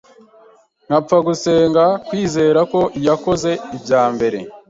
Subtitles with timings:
[0.85, 4.37] nkapfa gusenga kwizera ko iyakoze ibya mbere